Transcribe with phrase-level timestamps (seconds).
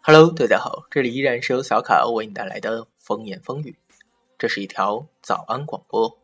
[0.00, 3.76] Hello，大家好，这里依然是由小卡为你带来的风言风语，
[4.38, 6.18] 这是一条早安广播。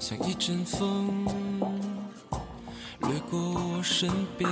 [0.00, 1.24] 像一阵风
[3.00, 4.50] 掠过我身边，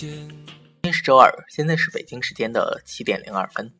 [0.00, 0.34] 今
[0.80, 3.70] 天是周二，现在是北京时间的七点零二分。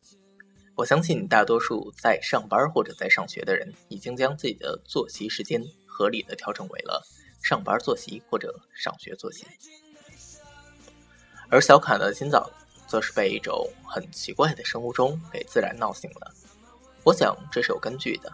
[0.74, 7.02] 我相信大多数在上班或者在上学的人，已经将自己的作息时间合理的调整为了
[7.42, 9.46] 上班作息或者上学作息。
[11.48, 12.50] 而小卡呢，今早
[12.86, 16.34] 则是被一种很奇怪的生物钟给自然闹醒了。
[17.02, 18.30] 我想这是有根据的，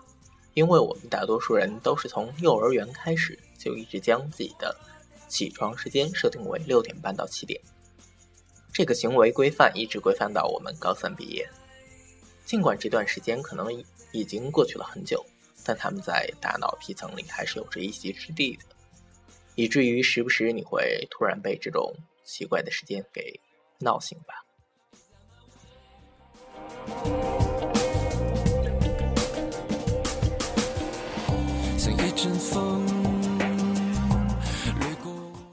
[0.55, 4.77] 因为我们大多数人都是从幼儿园开始就一直将自己的
[5.29, 7.61] 起床时间设定为六点半到七点，
[8.77, 11.49] 这个行为规范一直规范到我们高三毕业。
[12.45, 13.73] 尽管这段时间可能
[14.13, 15.25] 已经过去了很久，
[15.65, 18.65] 但他们在大脑皮层里还是有着一席之地的，
[19.55, 21.91] 以至于时不时你会突然被这种
[22.23, 23.41] 奇怪的时间给
[23.79, 24.45] 闹醒吧。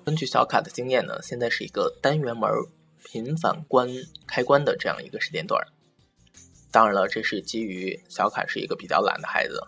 [0.04, 2.52] 根据小卡的经验呢，现在是一个单元门
[3.14, 3.88] 频繁关
[4.26, 5.64] 开关的这样一个时间段。
[6.72, 9.62] 当然了，这是基于小卡是一个比较懒的孩子。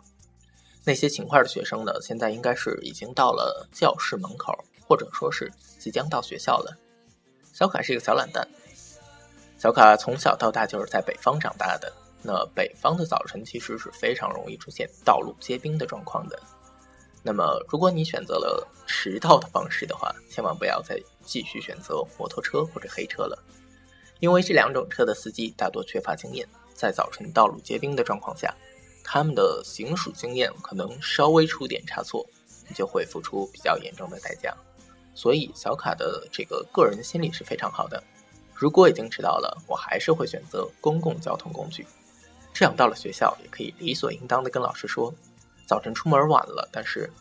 [0.83, 4.51] 那些勤快的学生呢，现在应该是已经到了教室门口，
[4.87, 6.75] 或者说是即将到学校了。
[7.53, 8.47] 小卡是一个小懒蛋。
[9.59, 11.93] 小卡从小到大就是在北方长大的，
[12.23, 16.41] 那北方的早晨其实是非常容易出现道路结冰的状况的。
[17.27, 23.43] 那么，如果你选择了迟到的方式的话，千万不要再继续选择摩托车或者黑车了，
[24.19, 28.53] 因为这两种车的司机大多缺乏经验，在早晨道路结冰的状况下，
[29.03, 32.23] 他们的行驶经验可能稍微出点差错，
[32.69, 34.55] 你就会付出比较严重的代价。
[35.15, 38.03] 所以，小卡的这个个人心理是非常好的。
[38.53, 41.87] 如果已经迟到了，我还是会选择公共交通工具，
[42.53, 45.11] 这样到了学校也可以理所应当的跟老师说。
[45.67, 47.11] 早晨出门晚了，但是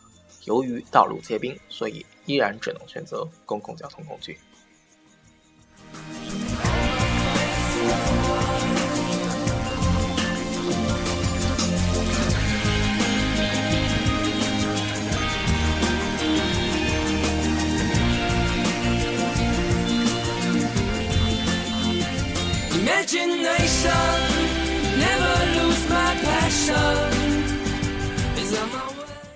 [0.43, 4.37] 由于道路结冰，所以依然只能选择公共交通工具。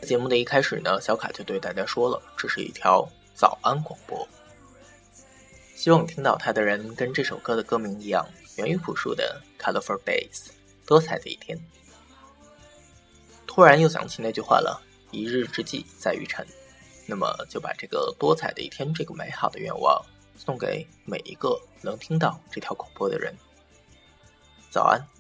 [0.10, 4.28] 节目的一开始呢，小卡就对大家说了，这是一条早安广播。
[5.76, 8.28] 希望听到它的人跟这首歌的歌名一样，
[8.58, 10.48] 源于朴树的 “Colorful Days”，
[10.88, 11.60] 多彩的一天。
[13.46, 14.82] 突然又想起那句话了
[15.14, 16.44] ：“一日之计在于晨。”
[17.06, 20.04] 那么就把这个多彩的一天这个美好的愿望
[20.36, 23.32] 送给每一个能听到这条广播的人。
[24.72, 25.19] 早安。